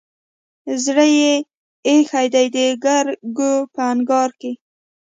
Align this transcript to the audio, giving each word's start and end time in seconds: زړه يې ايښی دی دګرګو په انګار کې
زړه 0.83 1.05
يې 1.17 1.33
ايښی 1.87 2.27
دی 2.33 2.45
دګرګو 2.55 3.51
په 3.73 3.81
انګار 3.91 4.29
کې 4.39 4.51